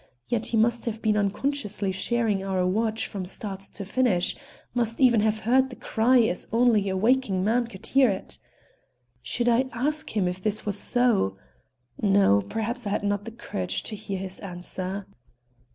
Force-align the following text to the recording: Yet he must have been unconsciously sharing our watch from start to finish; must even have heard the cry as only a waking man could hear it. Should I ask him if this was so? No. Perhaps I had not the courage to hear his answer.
Yet 0.29 0.47
he 0.47 0.57
must 0.57 0.85
have 0.85 0.99
been 0.99 1.15
unconsciously 1.15 1.91
sharing 1.91 2.43
our 2.43 2.65
watch 2.65 3.05
from 3.05 3.23
start 3.23 3.59
to 3.59 3.85
finish; 3.85 4.35
must 4.73 4.99
even 4.99 5.21
have 5.21 5.37
heard 5.41 5.69
the 5.69 5.75
cry 5.75 6.21
as 6.23 6.47
only 6.51 6.89
a 6.89 6.97
waking 6.97 7.43
man 7.43 7.67
could 7.67 7.85
hear 7.85 8.09
it. 8.09 8.39
Should 9.21 9.47
I 9.47 9.65
ask 9.71 10.17
him 10.17 10.27
if 10.27 10.41
this 10.41 10.65
was 10.65 10.79
so? 10.79 11.37
No. 12.01 12.41
Perhaps 12.41 12.87
I 12.87 12.89
had 12.89 13.03
not 13.03 13.25
the 13.25 13.31
courage 13.31 13.83
to 13.83 13.95
hear 13.95 14.17
his 14.17 14.39
answer. 14.39 15.05